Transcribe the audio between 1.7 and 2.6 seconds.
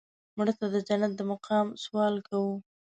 سوال کوو